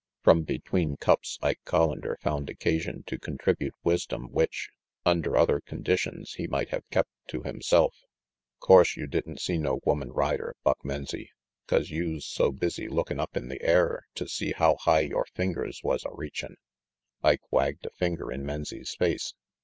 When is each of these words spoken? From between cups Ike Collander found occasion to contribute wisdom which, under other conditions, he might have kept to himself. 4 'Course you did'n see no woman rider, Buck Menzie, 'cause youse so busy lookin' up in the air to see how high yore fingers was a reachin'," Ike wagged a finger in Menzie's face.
From 0.23 0.41
between 0.41 0.97
cups 0.97 1.37
Ike 1.43 1.59
Collander 1.63 2.17
found 2.21 2.49
occasion 2.49 3.03
to 3.05 3.19
contribute 3.19 3.75
wisdom 3.83 4.31
which, 4.31 4.71
under 5.05 5.37
other 5.37 5.59
conditions, 5.59 6.33
he 6.37 6.47
might 6.47 6.69
have 6.69 6.89
kept 6.89 7.11
to 7.27 7.43
himself. 7.43 7.93
4 7.93 8.07
'Course 8.65 8.97
you 8.97 9.05
did'n 9.05 9.37
see 9.37 9.59
no 9.59 9.79
woman 9.85 10.11
rider, 10.11 10.55
Buck 10.63 10.83
Menzie, 10.83 11.29
'cause 11.67 11.91
youse 11.91 12.25
so 12.25 12.51
busy 12.51 12.87
lookin' 12.87 13.19
up 13.19 13.37
in 13.37 13.47
the 13.47 13.61
air 13.61 14.07
to 14.15 14.27
see 14.27 14.53
how 14.53 14.77
high 14.77 15.01
yore 15.01 15.27
fingers 15.35 15.81
was 15.83 16.03
a 16.03 16.09
reachin'," 16.09 16.55
Ike 17.21 17.51
wagged 17.51 17.85
a 17.85 17.91
finger 17.91 18.31
in 18.31 18.43
Menzie's 18.43 18.95
face. 18.95 19.35